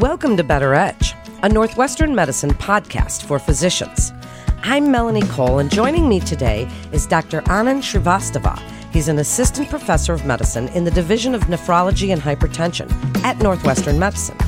Welcome 0.00 0.38
to 0.38 0.44
Better 0.44 0.72
Edge, 0.72 1.14
a 1.42 1.48
Northwestern 1.50 2.14
medicine 2.14 2.52
podcast 2.52 3.22
for 3.22 3.38
physicians. 3.38 4.14
I'm 4.62 4.90
Melanie 4.90 5.26
Cole, 5.28 5.58
and 5.58 5.70
joining 5.70 6.08
me 6.08 6.20
today 6.20 6.66
is 6.90 7.06
Dr. 7.06 7.42
Anand 7.42 7.82
Srivastava. 7.82 8.58
He's 8.94 9.08
an 9.08 9.18
assistant 9.18 9.68
professor 9.68 10.14
of 10.14 10.24
medicine 10.24 10.68
in 10.68 10.84
the 10.84 10.90
Division 10.90 11.34
of 11.34 11.42
Nephrology 11.48 12.14
and 12.14 12.22
Hypertension 12.22 12.90
at 13.24 13.42
Northwestern 13.42 13.98
Medicine. 13.98 14.38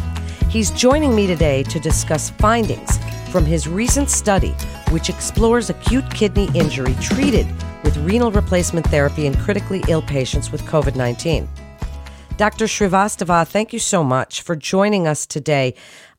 He's 0.49 0.71
joining 0.71 1.15
me 1.15 1.27
today 1.27 1.65
to 1.65 1.79
discuss 1.79 2.31
findings 2.31 2.97
from 3.31 3.45
his 3.45 3.69
recent 3.69 4.09
study, 4.09 4.53
which 4.89 5.11
explores 5.11 5.69
acute 5.69 6.11
kidney 6.15 6.49
injury 6.55 6.95
treated 6.99 7.47
with 7.85 7.99
renal 7.99 8.33
replacement 8.33 8.87
therapy 8.87 9.27
in 9.27 9.35
critically 9.35 9.83
ill 9.89 10.01
patients 10.01 10.51
with 10.51 10.63
COVID 10.63 10.97
19. 10.97 11.47
Dr. 12.39 12.65
Srivastava, 12.65 13.47
thank 13.47 13.73
you 13.73 13.79
so 13.79 14.03
much 14.03 14.41
for 14.41 14.57
joining 14.57 15.07
us 15.07 15.27
today. 15.27 15.75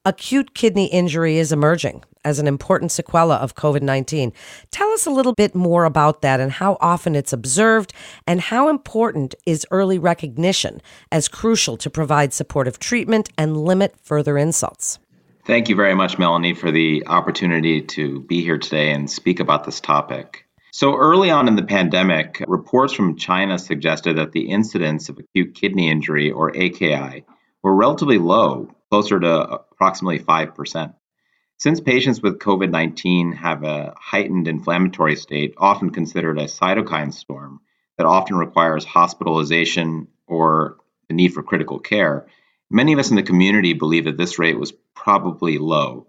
Acute 0.06 0.54
kidney 0.54 0.86
injury 0.88 1.38
is 1.38 1.52
emerging 1.52 2.04
as 2.24 2.40
an 2.40 2.48
important 2.48 2.92
sequela 2.92 3.38
of 3.38 3.56
COVID 3.56 3.82
19. 3.82 4.32
Tell 4.70 4.90
us 4.92 5.06
a 5.06 5.10
little 5.10 5.34
bit 5.34 5.56
more 5.56 5.86
about 5.86 6.22
that 6.22 6.40
and 6.40 6.52
how 6.52 6.78
often 6.80 7.16
it's 7.16 7.34
observed, 7.34 7.94
and 8.28 8.40
how 8.40 8.70
important 8.70 9.34
is 9.46 9.66
early 9.72 9.98
recognition 9.98 10.82
as 11.12 11.28
crucial 11.28 11.78
to 11.78 11.90
provide 11.90 12.32
supportive 12.32 12.80
treatment 12.80 13.30
and 13.38 13.58
limit 13.58 13.96
further 14.04 14.38
insults. 14.38 15.00
Thank 15.46 15.68
you 15.68 15.76
very 15.76 15.96
much, 15.96 16.18
Melanie, 16.20 16.54
for 16.54 16.72
the 16.72 17.06
opportunity 17.08 17.82
to 17.82 18.22
be 18.22 18.42
here 18.42 18.58
today 18.58 18.92
and 18.92 19.10
speak 19.10 19.40
about 19.40 19.66
this 19.66 19.82
topic. 19.82 20.46
So 20.76 20.98
early 20.98 21.30
on 21.30 21.48
in 21.48 21.56
the 21.56 21.62
pandemic, 21.62 22.44
reports 22.48 22.94
from 22.94 23.16
China 23.16 23.60
suggested 23.60 24.18
that 24.18 24.32
the 24.32 24.50
incidence 24.50 25.08
of 25.08 25.20
acute 25.20 25.54
kidney 25.54 25.88
injury, 25.88 26.32
or 26.32 26.50
AKI, 26.50 27.26
were 27.62 27.76
relatively 27.76 28.18
low, 28.18 28.74
closer 28.90 29.20
to 29.20 29.42
approximately 29.52 30.18
5%. 30.18 30.96
Since 31.60 31.80
patients 31.80 32.24
with 32.24 32.40
COVID 32.40 32.72
19 32.72 33.34
have 33.34 33.64
a 33.64 33.94
heightened 33.96 34.48
inflammatory 34.48 35.16
state, 35.16 35.54
often 35.60 35.92
considered 35.92 36.40
a 36.40 36.46
cytokine 36.46 37.14
storm, 37.14 37.60
that 38.00 38.08
often 38.08 38.38
requires 38.38 38.84
hospitalization 38.84 40.08
or 40.26 40.78
the 41.08 41.14
need 41.14 41.36
for 41.36 41.44
critical 41.44 41.78
care, 41.78 42.26
many 42.72 42.94
of 42.94 43.00
us 43.00 43.12
in 43.12 43.16
the 43.16 43.22
community 43.22 43.74
believe 43.74 44.06
that 44.06 44.18
this 44.18 44.40
rate 44.40 44.58
was 44.58 44.74
probably 44.96 45.60
low. 45.60 46.08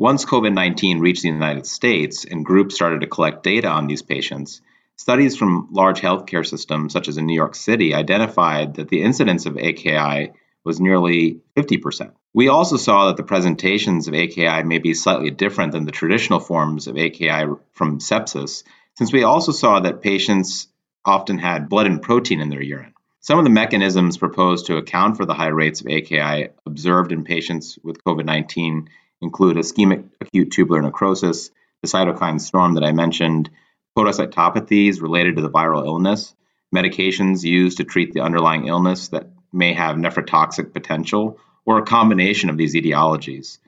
Once 0.00 0.24
COVID 0.24 0.54
19 0.54 1.00
reached 1.00 1.20
the 1.20 1.28
United 1.28 1.66
States 1.66 2.24
and 2.24 2.42
groups 2.42 2.74
started 2.74 3.02
to 3.02 3.06
collect 3.06 3.42
data 3.42 3.68
on 3.68 3.86
these 3.86 4.00
patients, 4.00 4.62
studies 4.96 5.36
from 5.36 5.68
large 5.72 6.00
healthcare 6.00 6.46
systems, 6.46 6.94
such 6.94 7.06
as 7.06 7.18
in 7.18 7.26
New 7.26 7.34
York 7.34 7.54
City, 7.54 7.92
identified 7.92 8.76
that 8.76 8.88
the 8.88 9.02
incidence 9.02 9.44
of 9.44 9.58
AKI 9.58 10.32
was 10.64 10.80
nearly 10.80 11.42
50%. 11.54 12.12
We 12.32 12.48
also 12.48 12.78
saw 12.78 13.08
that 13.08 13.18
the 13.18 13.22
presentations 13.24 14.08
of 14.08 14.14
AKI 14.14 14.62
may 14.62 14.78
be 14.78 14.94
slightly 14.94 15.30
different 15.30 15.72
than 15.72 15.84
the 15.84 15.92
traditional 15.92 16.40
forms 16.40 16.86
of 16.86 16.96
AKI 16.96 17.44
from 17.72 17.98
sepsis, 17.98 18.62
since 18.94 19.12
we 19.12 19.24
also 19.24 19.52
saw 19.52 19.80
that 19.80 20.00
patients 20.00 20.68
often 21.04 21.36
had 21.36 21.68
blood 21.68 21.86
and 21.86 22.00
protein 22.00 22.40
in 22.40 22.48
their 22.48 22.62
urine. 22.62 22.94
Some 23.20 23.38
of 23.38 23.44
the 23.44 23.50
mechanisms 23.50 24.16
proposed 24.16 24.64
to 24.68 24.78
account 24.78 25.18
for 25.18 25.26
the 25.26 25.34
high 25.34 25.48
rates 25.48 25.82
of 25.82 25.88
AKI 25.88 26.48
observed 26.64 27.12
in 27.12 27.22
patients 27.22 27.78
with 27.84 28.02
COVID 28.02 28.24
19 28.24 28.88
include 29.20 29.56
ischemic 29.56 30.08
acute 30.20 30.50
tubular 30.50 30.82
necrosis, 30.82 31.50
the 31.82 31.88
cytokine 31.88 32.40
storm 32.40 32.74
that 32.74 32.84
I 32.84 32.92
mentioned, 32.92 33.50
podocytopathies 33.96 35.02
related 35.02 35.36
to 35.36 35.42
the 35.42 35.50
viral 35.50 35.84
illness, 35.84 36.34
medications 36.74 37.42
used 37.42 37.78
to 37.78 37.84
treat 37.84 38.12
the 38.12 38.20
underlying 38.20 38.66
illness 38.66 39.08
that 39.08 39.30
may 39.52 39.74
have 39.74 39.96
nephrotoxic 39.96 40.72
potential, 40.72 41.38
or 41.64 41.78
a 41.78 41.84
combination 41.84 42.50
of 42.50 42.56
these 42.56 42.74
etiologies. 42.74 43.58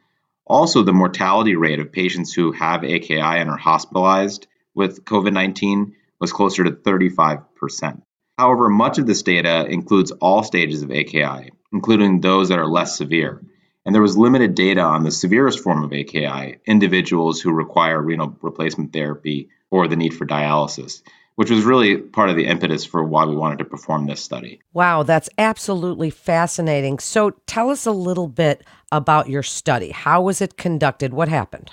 Also, 0.46 0.82
the 0.82 0.92
mortality 0.92 1.56
rate 1.56 1.80
of 1.80 1.92
patients 1.92 2.32
who 2.32 2.52
have 2.52 2.84
AKI 2.84 3.20
and 3.20 3.50
are 3.50 3.56
hospitalized 3.56 4.46
with 4.74 5.04
COVID 5.04 5.32
19 5.32 5.94
was 6.20 6.32
closer 6.32 6.64
to 6.64 6.70
35%. 6.70 8.02
However, 8.38 8.68
much 8.68 8.98
of 8.98 9.06
this 9.06 9.22
data 9.22 9.66
includes 9.66 10.10
all 10.12 10.42
stages 10.42 10.82
of 10.82 10.90
AKI, 10.90 11.52
including 11.72 12.20
those 12.20 12.48
that 12.48 12.58
are 12.58 12.66
less 12.66 12.96
severe 12.96 13.42
and 13.84 13.94
there 13.94 14.02
was 14.02 14.16
limited 14.16 14.54
data 14.54 14.80
on 14.80 15.02
the 15.02 15.10
severest 15.10 15.60
form 15.60 15.82
of 15.84 15.92
AKI, 15.92 16.58
individuals 16.66 17.40
who 17.40 17.52
require 17.52 18.00
renal 18.00 18.36
replacement 18.40 18.92
therapy 18.92 19.48
or 19.70 19.88
the 19.88 19.96
need 19.96 20.14
for 20.14 20.26
dialysis, 20.26 21.02
which 21.34 21.50
was 21.50 21.64
really 21.64 21.96
part 21.96 22.30
of 22.30 22.36
the 22.36 22.46
impetus 22.46 22.84
for 22.84 23.02
why 23.02 23.24
we 23.24 23.34
wanted 23.34 23.58
to 23.58 23.64
perform 23.64 24.06
this 24.06 24.22
study. 24.22 24.60
Wow, 24.72 25.02
that's 25.02 25.28
absolutely 25.38 26.10
fascinating. 26.10 26.98
So 26.98 27.30
tell 27.46 27.70
us 27.70 27.86
a 27.86 27.92
little 27.92 28.28
bit 28.28 28.64
about 28.92 29.28
your 29.28 29.42
study. 29.42 29.90
How 29.90 30.22
was 30.22 30.40
it 30.40 30.56
conducted? 30.56 31.12
What 31.12 31.28
happened? 31.28 31.70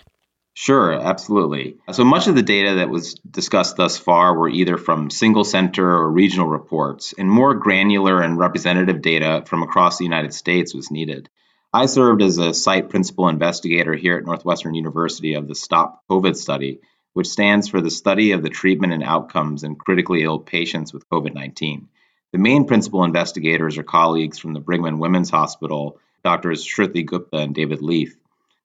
Sure, 0.56 0.92
absolutely. 0.92 1.78
So 1.92 2.04
much 2.04 2.28
of 2.28 2.36
the 2.36 2.42
data 2.42 2.76
that 2.76 2.90
was 2.90 3.14
discussed 3.14 3.78
thus 3.78 3.98
far 3.98 4.38
were 4.38 4.50
either 4.50 4.78
from 4.78 5.10
single 5.10 5.46
center 5.46 5.90
or 5.90 6.12
regional 6.12 6.48
reports, 6.48 7.14
and 7.18 7.30
more 7.30 7.54
granular 7.54 8.22
and 8.22 8.38
representative 8.38 9.02
data 9.02 9.44
from 9.46 9.64
across 9.64 9.98
the 9.98 10.04
United 10.04 10.34
States 10.34 10.74
was 10.74 10.92
needed. 10.92 11.30
I 11.72 11.86
served 11.86 12.24
as 12.24 12.40
a 12.40 12.52
site 12.52 12.90
principal 12.90 13.30
investigator 13.30 13.94
here 13.94 14.18
at 14.18 14.26
Northwestern 14.26 14.74
University 14.74 15.36
of 15.36 15.48
the 15.48 15.54
STOP 15.54 16.02
COVID 16.10 16.36
study, 16.36 16.80
which 17.14 17.28
stands 17.28 17.68
for 17.68 17.80
the 17.80 17.92
study 17.92 18.32
of 18.32 18.42
the 18.42 18.50
treatment 18.50 18.92
and 18.92 19.04
outcomes 19.04 19.64
in 19.64 19.76
critically 19.76 20.24
ill 20.24 20.40
patients 20.40 20.92
with 20.92 21.08
COVID 21.10 21.36
19. 21.36 21.88
The 22.32 22.40
main 22.40 22.66
principal 22.66 23.04
investigators 23.04 23.78
are 23.78 23.84
colleagues 23.84 24.40
from 24.40 24.54
the 24.54 24.60
Brigham 24.60 24.86
and 24.86 25.00
Women's 25.00 25.30
Hospital, 25.30 26.00
Drs. 26.26 26.66
Shruti 26.66 27.06
Gupta 27.06 27.38
and 27.38 27.54
David 27.54 27.84
Leaf. 27.84 28.18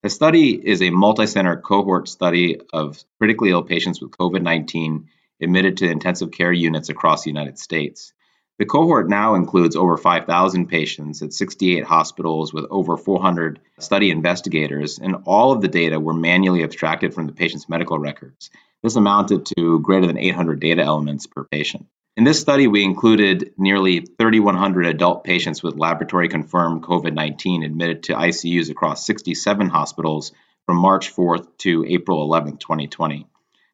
The 0.03 0.09
study 0.09 0.53
is 0.53 0.81
a 0.81 0.88
multi-center 0.88 1.59
cohort 1.59 2.09
study 2.09 2.59
of 2.72 3.04
critically 3.19 3.50
ill 3.50 3.62
patients 3.62 4.00
with 4.00 4.12
COVID 4.12 4.41
19 4.41 5.10
admitted 5.42 5.76
to 5.76 5.91
intensive 5.91 6.31
care 6.31 6.53
units 6.53 6.88
across 6.88 7.25
the 7.25 7.31
United 7.31 7.59
States. 7.59 8.14
The 8.56 8.66
cohort 8.66 9.09
now 9.09 9.34
includes 9.34 9.75
over 9.75 9.97
5,000 9.97 10.66
patients 10.66 11.22
at 11.22 11.32
68 11.32 11.82
hospitals 11.82 12.53
with 12.53 12.66
over 12.70 12.97
400 12.97 13.59
study 13.81 14.10
investigators, 14.10 15.00
and 15.00 15.16
all 15.25 15.50
of 15.50 15.60
the 15.60 15.66
data 15.66 15.98
were 15.98 16.15
manually 16.15 16.62
abstracted 16.62 17.15
from 17.15 17.26
the 17.26 17.32
patient's 17.32 17.69
medical 17.69 17.98
records. 17.98 18.50
This 18.81 18.94
amounted 18.94 19.47
to 19.56 19.81
greater 19.81 20.06
than 20.06 20.19
800 20.19 20.60
data 20.60 20.82
elements 20.82 21.26
per 21.26 21.42
patient. 21.42 21.87
In 22.16 22.22
this 22.22 22.41
study, 22.41 22.69
we 22.69 22.84
included 22.84 23.54
nearly 23.59 24.03
3,100 24.03 24.86
adult 24.86 25.25
patients 25.25 25.65
with 25.65 25.76
laboratory 25.76 26.28
confirmed 26.28 26.84
COVID 26.84 27.12
19 27.12 27.65
admitted 27.65 28.04
to 28.04 28.15
ICUs 28.15 28.71
across 28.71 29.04
67 29.04 29.69
hospitals 29.69 30.31
from 30.65 30.76
March 30.76 31.12
4th 31.12 31.48
to 31.59 31.84
April 31.88 32.28
11th, 32.28 32.60
2020. 32.60 33.26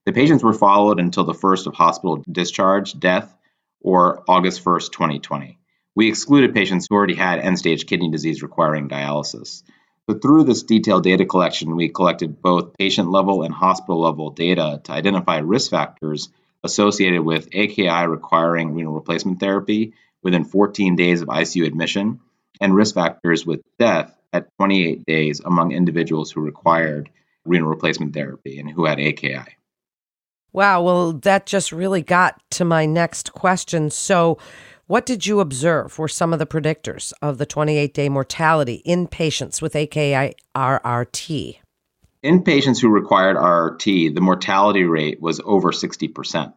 The 0.07 0.13
patients 0.15 0.43
were 0.43 0.55
followed 0.55 0.99
until 0.99 1.25
the 1.25 1.35
first 1.35 1.67
of 1.67 1.75
hospital 1.75 2.25
discharge, 2.33 2.99
death, 2.99 3.37
or 3.81 4.23
August 4.29 4.65
1st, 4.65 4.93
2020. 4.93 5.59
We 5.95 6.09
excluded 6.09 6.55
patients 6.55 6.87
who 6.89 6.97
already 6.97 7.15
had 7.15 7.41
end 7.41 7.59
stage 7.59 7.87
kidney 7.87 8.11
disease 8.11 8.43
requiring 8.43 8.89
dialysis. 8.89 9.63
But 10.07 10.23
through 10.23 10.45
this 10.45 10.63
detailed 10.63 11.05
data 11.05 11.25
collection, 11.25 11.77
we 11.77 11.89
collected 11.89 12.43
both 12.43 12.77
patient 12.77 13.11
level 13.11 13.43
and 13.43 13.55
hospital 13.55 14.01
level 14.01 14.31
data 14.31 14.81
to 14.85 14.93
identify 14.93 15.39
risk 15.39 15.71
factors 15.71 16.31
associated 16.65 17.23
with 17.23 17.49
AKI 17.55 18.07
requiring 18.07 18.75
renal 18.75 18.93
replacement 18.93 19.41
therapy 19.41 19.95
within 20.23 20.45
14 20.45 20.97
days 20.97 21.23
of 21.23 21.29
ICU 21.29 21.67
admission 21.67 22.21
and 22.61 22.75
risk 22.75 22.95
factors 22.95 23.47
with 23.47 23.63
death 23.79 24.15
at 24.33 24.49
28 24.59 25.05
days 25.07 25.41
among 25.41 25.73
individuals 25.73 26.31
who 26.31 26.41
required 26.41 27.11
renal 27.45 27.69
replacement 27.69 28.15
therapy 28.15 28.59
and 28.59 28.71
who 28.71 28.85
had 28.85 29.01
AKI. 29.01 29.57
Wow. 30.53 30.83
Well, 30.83 31.13
that 31.13 31.47
just 31.47 31.73
really 31.73 32.03
got 32.03 32.41
to 32.53 32.65
my 32.65 32.87
next 32.87 33.33
question. 33.33 33.91
So, 33.91 34.39
what 34.87 35.07
did 35.07 35.25
you 35.25 35.39
observe 35.39 35.97
were 36.01 36.09
some 36.09 36.33
of 36.33 36.41
the 36.41 36.47
predictors 36.47 37.13
of 37.23 37.39
the 37.39 37.47
28 37.47 37.95
day 37.95 38.09
mortality 38.09 38.83
in 38.85 39.07
patients 39.07 39.63
with 39.63 39.77
AKI 39.77 40.35
RRT? 40.57 41.59
In 42.23 42.43
patients 42.43 42.81
who 42.81 42.89
required 42.89 43.37
RRT, 43.37 44.15
the 44.15 44.21
mortality 44.21 44.83
rate 44.83 45.23
was 45.23 45.41
over 45.45 45.71
60%. 45.71 46.53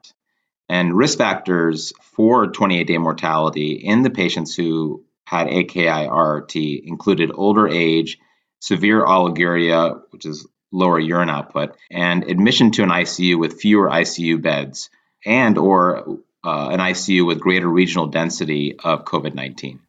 And 0.67 0.97
risk 0.97 1.19
factors 1.19 1.93
for 2.01 2.47
28 2.47 2.87
day 2.87 2.97
mortality 2.97 3.73
in 3.73 4.01
the 4.01 4.09
patients 4.09 4.55
who 4.55 5.05
had 5.25 5.47
AKI 5.47 6.07
RRT 6.07 6.83
included 6.85 7.31
older 7.33 7.67
age, 7.67 8.17
severe 8.59 9.05
oliguria, 9.05 10.01
which 10.09 10.25
is 10.25 10.47
lower 10.73 10.99
urine 10.99 11.29
output, 11.29 11.75
and 11.89 12.23
admission 12.29 12.71
to 12.71 12.83
an 12.83 12.89
ICU 12.89 13.39
with 13.39 13.61
fewer 13.61 13.89
ICU 13.89 14.41
beds, 14.41 14.89
and 15.25 15.57
or 15.57 16.19
uh, 16.43 16.69
an 16.69 16.79
ICU 16.79 17.25
with 17.25 17.39
greater 17.39 17.67
regional 17.69 18.07
density 18.07 18.75
of 18.83 19.05
COVID 19.05 19.33
19. 19.33 19.79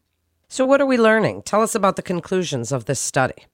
So, 0.47 0.65
what 0.65 0.79
are 0.79 0.85
we 0.85 0.97
learning? 0.97 1.41
Tell 1.41 1.61
us 1.61 1.75
about 1.75 1.95
the 1.95 2.01
conclusions 2.01 2.71
of 2.71 2.85
this 2.85 2.99
study. 2.99 3.45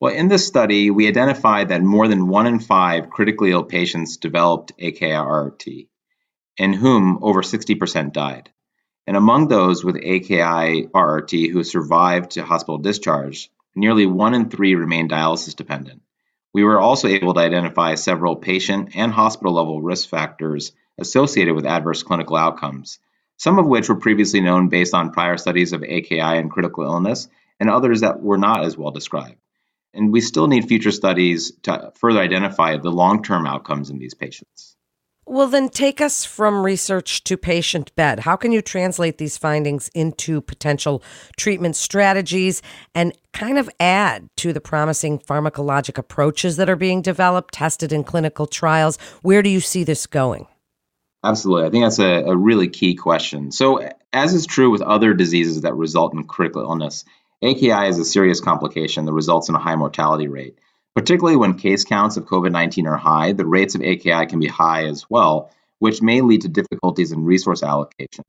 Well, 0.00 0.14
in 0.14 0.28
this 0.28 0.46
study, 0.46 0.90
we 0.90 1.08
identified 1.08 1.68
that 1.68 1.82
more 1.82 2.08
than 2.08 2.28
one 2.28 2.46
in 2.46 2.58
five 2.58 3.10
critically 3.10 3.50
ill 3.50 3.64
patients 3.64 4.16
developed 4.16 4.72
AKI-RRT, 4.78 5.88
in 6.56 6.72
whom 6.72 7.18
over 7.20 7.42
60% 7.42 8.12
died. 8.14 8.50
And 9.06 9.16
among 9.16 9.48
those 9.48 9.84
with 9.84 9.96
AKI-RRT 9.96 11.50
who 11.50 11.64
survived 11.64 12.30
to 12.32 12.44
hospital 12.44 12.78
discharge, 12.78 13.50
nearly 13.74 14.06
one 14.06 14.32
in 14.32 14.48
three 14.48 14.74
remained 14.74 15.10
dialysis 15.10 15.54
dependent. 15.54 16.00
We 16.52 16.64
were 16.64 16.80
also 16.80 17.08
able 17.08 17.34
to 17.34 17.40
identify 17.40 17.94
several 17.94 18.36
patient 18.36 18.96
and 18.96 19.12
hospital 19.12 19.52
level 19.52 19.80
risk 19.80 20.08
factors 20.08 20.72
associated 20.98 21.54
with 21.54 21.66
adverse 21.66 22.02
clinical 22.02 22.36
outcomes, 22.36 22.98
some 23.36 23.58
of 23.58 23.66
which 23.66 23.88
were 23.88 23.96
previously 23.96 24.40
known 24.40 24.68
based 24.68 24.92
on 24.92 25.12
prior 25.12 25.36
studies 25.36 25.72
of 25.72 25.82
AKI 25.82 26.20
and 26.20 26.50
critical 26.50 26.84
illness, 26.84 27.28
and 27.60 27.70
others 27.70 28.00
that 28.00 28.20
were 28.20 28.38
not 28.38 28.64
as 28.64 28.76
well 28.76 28.90
described. 28.90 29.36
And 29.94 30.12
we 30.12 30.20
still 30.20 30.46
need 30.46 30.66
future 30.66 30.92
studies 30.92 31.52
to 31.62 31.92
further 31.96 32.20
identify 32.20 32.76
the 32.76 32.90
long 32.90 33.22
term 33.22 33.46
outcomes 33.46 33.90
in 33.90 33.98
these 33.98 34.14
patients. 34.14 34.76
Well, 35.26 35.46
then 35.46 35.68
take 35.68 36.00
us 36.00 36.24
from 36.24 36.64
research 36.64 37.22
to 37.24 37.36
patient 37.36 37.94
bed. 37.94 38.20
How 38.20 38.36
can 38.36 38.52
you 38.52 38.60
translate 38.60 39.18
these 39.18 39.38
findings 39.38 39.88
into 39.94 40.40
potential 40.40 41.02
treatment 41.36 41.76
strategies 41.76 42.62
and 42.94 43.12
kind 43.32 43.58
of 43.58 43.70
add 43.78 44.28
to 44.38 44.52
the 44.52 44.60
promising 44.60 45.18
pharmacologic 45.20 45.98
approaches 45.98 46.56
that 46.56 46.68
are 46.68 46.76
being 46.76 47.00
developed, 47.00 47.54
tested 47.54 47.92
in 47.92 48.02
clinical 48.02 48.46
trials? 48.46 48.98
Where 49.22 49.42
do 49.42 49.50
you 49.50 49.60
see 49.60 49.84
this 49.84 50.06
going? 50.06 50.46
Absolutely. 51.22 51.66
I 51.66 51.70
think 51.70 51.84
that's 51.84 51.98
a, 51.98 52.30
a 52.30 52.36
really 52.36 52.68
key 52.68 52.94
question. 52.94 53.52
So, 53.52 53.88
as 54.12 54.34
is 54.34 54.46
true 54.46 54.70
with 54.70 54.82
other 54.82 55.14
diseases 55.14 55.60
that 55.60 55.74
result 55.74 56.14
in 56.14 56.24
critical 56.24 56.62
illness, 56.62 57.04
AKI 57.42 57.88
is 57.88 57.98
a 57.98 58.04
serious 58.04 58.40
complication 58.40 59.04
that 59.04 59.12
results 59.12 59.48
in 59.48 59.54
a 59.54 59.58
high 59.58 59.76
mortality 59.76 60.28
rate. 60.28 60.58
Particularly 60.94 61.36
when 61.36 61.54
case 61.54 61.84
counts 61.84 62.16
of 62.16 62.26
COVID 62.26 62.50
19 62.50 62.86
are 62.86 62.96
high, 62.96 63.32
the 63.32 63.46
rates 63.46 63.74
of 63.74 63.82
AKI 63.82 64.26
can 64.26 64.40
be 64.40 64.48
high 64.48 64.86
as 64.86 65.06
well, 65.08 65.50
which 65.78 66.02
may 66.02 66.20
lead 66.20 66.42
to 66.42 66.48
difficulties 66.48 67.12
in 67.12 67.24
resource 67.24 67.62
allocation. 67.62 68.24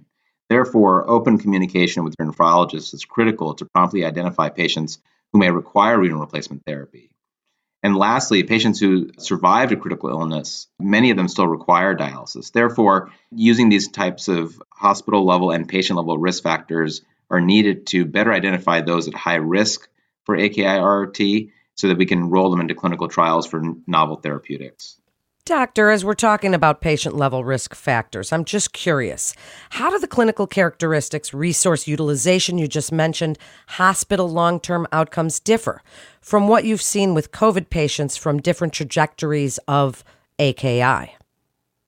Therefore, 0.50 1.10
open 1.10 1.38
communication 1.40 2.04
with 2.04 2.16
your 2.20 2.32
nephrologist 2.32 2.94
is 2.94 3.06
critical 3.06 3.56
to 3.56 3.66
promptly 3.66 4.06
identify 4.06 4.50
patients 4.50 5.00
who 5.32 5.40
may 5.40 5.50
require 5.50 6.00
renal 6.00 6.20
replacement 6.20 6.64
therapy. 6.66 7.10
And 7.84 7.96
lastly, 7.96 8.44
patients 8.44 8.80
who 8.80 9.12
survived 9.18 9.72
a 9.72 9.76
critical 9.78 10.10
illness, 10.10 10.68
many 10.80 11.10
of 11.10 11.18
them 11.18 11.28
still 11.28 11.48
require 11.48 11.96
dialysis. 11.96 12.52
Therefore, 12.52 13.12
using 13.32 13.70
these 13.70 13.88
types 13.88 14.28
of 14.28 14.62
hospital 14.70 15.26
level 15.26 15.52
and 15.52 15.68
patient 15.68 15.98
level 15.98 16.18
risk 16.18 16.44
factors 16.44 17.02
are 17.32 17.42
needed 17.42 17.88
to 17.88 18.06
better 18.06 18.32
identify 18.32 18.82
those 18.82 19.08
at 19.08 19.16
high 19.16 19.36
risk 19.36 19.88
for 20.26 20.36
AKI 20.36 20.64
RRT 20.64 21.52
so 21.82 21.88
that 21.88 21.98
we 21.98 22.06
can 22.06 22.30
roll 22.30 22.52
them 22.52 22.62
into 22.62 22.76
clinical 22.76 23.08
trials 23.08 23.48
for 23.48 23.64
novel 23.88 24.18
therapeutics. 24.18 24.98
Doctor, 25.46 25.90
as 25.90 26.06
we're 26.06 26.14
talking 26.14 26.54
about 26.54 26.80
patient 26.80 27.16
level 27.16 27.44
risk 27.44 27.74
factors, 27.74 28.32
I'm 28.32 28.46
just 28.46 28.72
curious. 28.72 29.34
How 29.72 29.90
do 29.90 29.98
the 29.98 30.08
clinical 30.08 30.46
characteristics, 30.46 31.34
resource 31.34 31.88
utilization 31.88 32.60
you 32.60 32.68
just 32.68 32.92
mentioned, 32.92 33.40
hospital 33.70 34.30
long 34.30 34.60
term 34.60 34.86
outcomes 34.92 35.40
differ 35.40 35.82
from 36.22 36.48
what 36.48 36.66
you've 36.66 36.84
seen 36.84 37.16
with 37.16 37.32
COVID 37.32 37.72
patients 37.72 38.16
from 38.16 38.40
different 38.40 38.74
trajectories 38.74 39.58
of 39.68 40.04
AKI? 40.38 41.16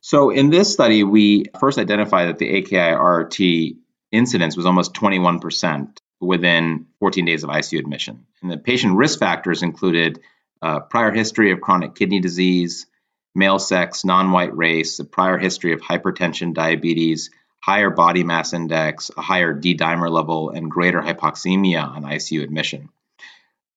So, 0.02 0.32
in 0.32 0.50
this 0.50 0.74
study, 0.74 1.04
we 1.04 1.46
first 1.60 1.78
identified 1.78 2.30
that 2.30 2.40
the 2.40 2.50
AKI 2.50 2.96
RRT 2.96 3.78
incidence 4.12 4.58
was 4.58 4.66
almost 4.66 4.96
21% 4.96 6.00
within 6.26 6.88
14 7.00 7.26
days 7.26 7.44
of 7.44 7.50
ICU 7.50 7.80
admission. 7.80 8.26
And 8.42 8.52
the 8.52 8.58
patient 8.58 8.96
risk 8.96 9.20
factors 9.20 9.64
included 9.64 10.20
uh, 10.62 10.80
prior 10.80 11.12
history 11.12 11.52
of 11.52 11.62
chronic 11.62 11.96
kidney 11.96 12.20
disease, 12.20 12.86
male 13.36 13.60
sex, 13.60 14.06
non 14.06 14.32
white 14.32 14.56
race, 14.56 15.00
a 15.00 15.06
prior 15.06 15.38
history 15.38 15.74
of 15.74 15.82
hypertension, 15.82 16.54
diabetes, 16.54 17.30
higher 17.60 17.90
body 17.90 18.24
mass 18.24 18.54
index, 18.54 19.12
a 19.16 19.22
higher 19.22 19.54
D 19.54 19.76
dimer 19.76 20.10
level, 20.10 20.50
and 20.50 20.70
greater 20.70 21.02
hypoxemia 21.02 21.84
on 21.88 22.04
ICU 22.04 22.44
admission. 22.44 22.90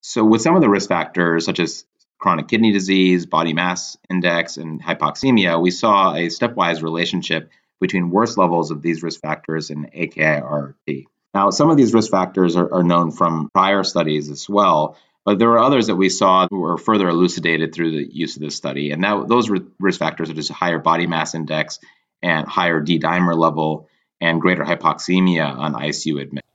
So, 0.01 0.23
with 0.23 0.41
some 0.41 0.55
of 0.55 0.61
the 0.61 0.69
risk 0.69 0.89
factors, 0.89 1.45
such 1.45 1.59
as 1.59 1.85
chronic 2.17 2.47
kidney 2.47 2.71
disease, 2.71 3.25
body 3.25 3.53
mass 3.53 3.97
index, 4.09 4.57
and 4.57 4.81
hypoxemia, 4.81 5.61
we 5.61 5.71
saw 5.71 6.13
a 6.13 6.27
stepwise 6.27 6.81
relationship 6.81 7.49
between 7.79 8.09
worse 8.09 8.37
levels 8.37 8.71
of 8.71 8.81
these 8.81 9.03
risk 9.03 9.21
factors 9.21 9.69
and 9.69 9.89
AKI-RRT. 9.93 11.05
Now, 11.37 11.51
some 11.51 11.69
of 11.69 11.77
these 11.77 11.93
risk 11.93 12.09
factors 12.09 12.55
are, 12.55 12.73
are 12.73 12.83
known 12.83 13.11
from 13.11 13.51
prior 13.53 13.83
studies 13.83 14.31
as 14.31 14.49
well, 14.49 14.97
but 15.23 15.37
there 15.37 15.49
were 15.49 15.59
others 15.59 15.85
that 15.85 15.95
we 15.95 16.09
saw 16.09 16.47
were 16.49 16.79
further 16.79 17.07
elucidated 17.07 17.75
through 17.75 17.91
the 17.91 18.11
use 18.11 18.35
of 18.35 18.41
this 18.41 18.55
study. 18.55 18.89
And 18.89 19.03
that, 19.03 19.27
those 19.27 19.47
risk 19.79 19.99
factors 19.99 20.31
are 20.31 20.33
just 20.33 20.49
higher 20.49 20.79
body 20.79 21.05
mass 21.05 21.35
index 21.35 21.77
and 22.23 22.47
higher 22.47 22.81
D 22.81 22.97
dimer 22.97 23.37
level 23.37 23.87
and 24.19 24.41
greater 24.41 24.63
hypoxemia 24.63 25.45
on 25.45 25.73
ICU 25.73 26.19
admission. 26.19 26.47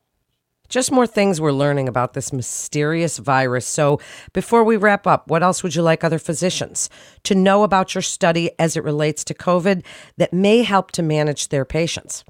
Just 0.68 0.90
more 0.90 1.06
things 1.06 1.40
we're 1.40 1.52
learning 1.52 1.88
about 1.88 2.14
this 2.14 2.32
mysterious 2.32 3.18
virus. 3.18 3.66
So, 3.66 4.00
before 4.32 4.64
we 4.64 4.76
wrap 4.76 5.06
up, 5.06 5.28
what 5.30 5.44
else 5.44 5.62
would 5.62 5.76
you 5.76 5.82
like 5.82 6.02
other 6.02 6.18
physicians 6.18 6.90
to 7.22 7.36
know 7.36 7.62
about 7.62 7.94
your 7.94 8.02
study 8.02 8.50
as 8.58 8.76
it 8.76 8.82
relates 8.82 9.22
to 9.26 9.34
COVID 9.34 9.84
that 10.16 10.32
may 10.32 10.64
help 10.64 10.90
to 10.92 11.04
manage 11.04 11.50
their 11.50 11.64
patients? 11.64 12.24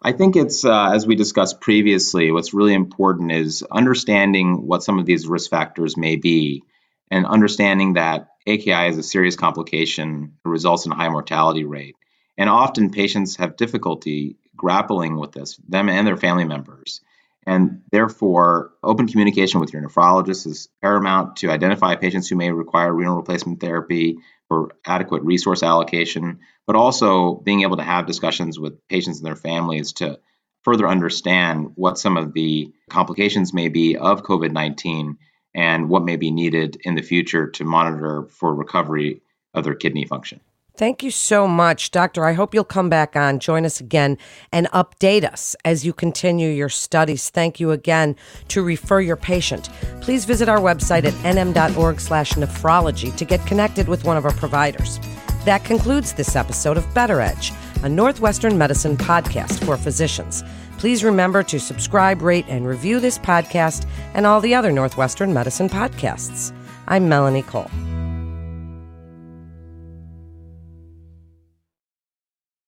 I 0.00 0.12
think 0.12 0.36
it's, 0.36 0.64
uh, 0.64 0.90
as 0.92 1.06
we 1.06 1.16
discussed 1.16 1.60
previously, 1.60 2.30
what's 2.30 2.54
really 2.54 2.74
important 2.74 3.32
is 3.32 3.64
understanding 3.70 4.66
what 4.66 4.84
some 4.84 4.98
of 4.98 5.06
these 5.06 5.26
risk 5.26 5.50
factors 5.50 5.96
may 5.96 6.16
be 6.16 6.62
and 7.10 7.26
understanding 7.26 7.94
that 7.94 8.28
AKI 8.46 8.88
is 8.88 8.98
a 8.98 9.02
serious 9.02 9.36
complication 9.36 10.34
that 10.42 10.50
results 10.50 10.86
in 10.86 10.92
a 10.92 10.94
high 10.94 11.08
mortality 11.08 11.64
rate. 11.64 11.96
And 12.36 12.48
often 12.48 12.90
patients 12.90 13.36
have 13.36 13.56
difficulty 13.56 14.36
grappling 14.56 15.18
with 15.18 15.32
this, 15.32 15.58
them 15.68 15.88
and 15.88 16.06
their 16.06 16.16
family 16.16 16.44
members. 16.44 17.00
And 17.46 17.82
therefore, 17.90 18.72
open 18.82 19.08
communication 19.08 19.60
with 19.60 19.72
your 19.72 19.82
nephrologist 19.82 20.46
is 20.46 20.68
paramount 20.82 21.36
to 21.36 21.50
identify 21.50 21.94
patients 21.96 22.28
who 22.28 22.36
may 22.36 22.50
require 22.50 22.92
renal 22.92 23.16
replacement 23.16 23.60
therapy 23.60 24.18
for 24.48 24.72
adequate 24.84 25.22
resource 25.22 25.62
allocation, 25.62 26.40
but 26.66 26.76
also 26.76 27.34
being 27.34 27.62
able 27.62 27.76
to 27.78 27.82
have 27.82 28.06
discussions 28.06 28.58
with 28.58 28.86
patients 28.88 29.18
and 29.18 29.26
their 29.26 29.36
families 29.36 29.92
to 29.94 30.18
further 30.62 30.86
understand 30.86 31.72
what 31.76 31.98
some 31.98 32.16
of 32.16 32.32
the 32.32 32.72
complications 32.90 33.54
may 33.54 33.68
be 33.68 33.96
of 33.96 34.22
COVID 34.22 34.52
19 34.52 35.18
and 35.54 35.88
what 35.88 36.04
may 36.04 36.16
be 36.16 36.30
needed 36.30 36.78
in 36.82 36.94
the 36.94 37.02
future 37.02 37.48
to 37.50 37.64
monitor 37.64 38.26
for 38.30 38.54
recovery 38.54 39.22
of 39.54 39.64
their 39.64 39.74
kidney 39.74 40.04
function. 40.04 40.40
Thank 40.78 41.02
you 41.02 41.10
so 41.10 41.48
much, 41.48 41.90
Doctor. 41.90 42.24
I 42.24 42.34
hope 42.34 42.54
you'll 42.54 42.62
come 42.62 42.88
back 42.88 43.16
on, 43.16 43.40
join 43.40 43.66
us 43.66 43.80
again, 43.80 44.16
and 44.52 44.68
update 44.68 45.24
us 45.24 45.56
as 45.64 45.84
you 45.84 45.92
continue 45.92 46.50
your 46.50 46.68
studies. 46.68 47.30
Thank 47.30 47.58
you 47.58 47.72
again 47.72 48.14
to 48.46 48.62
refer 48.62 49.00
your 49.00 49.16
patient. 49.16 49.70
Please 50.00 50.24
visit 50.24 50.48
our 50.48 50.60
website 50.60 51.04
at 51.04 51.14
nm.org 51.34 51.98
slash 51.98 52.34
nephrology 52.34 53.14
to 53.16 53.24
get 53.24 53.44
connected 53.44 53.88
with 53.88 54.04
one 54.04 54.16
of 54.16 54.24
our 54.24 54.34
providers. 54.34 55.00
That 55.44 55.64
concludes 55.64 56.12
this 56.12 56.36
episode 56.36 56.76
of 56.76 56.94
Better 56.94 57.20
Edge, 57.20 57.52
a 57.82 57.88
Northwestern 57.88 58.56
Medicine 58.56 58.96
podcast 58.96 59.64
for 59.64 59.76
physicians. 59.76 60.44
Please 60.78 61.02
remember 61.02 61.42
to 61.42 61.58
subscribe, 61.58 62.22
rate, 62.22 62.46
and 62.46 62.68
review 62.68 63.00
this 63.00 63.18
podcast 63.18 63.84
and 64.14 64.26
all 64.26 64.40
the 64.40 64.54
other 64.54 64.70
Northwestern 64.70 65.34
Medicine 65.34 65.68
podcasts. 65.68 66.52
I'm 66.86 67.08
Melanie 67.08 67.42
Cole. 67.42 67.68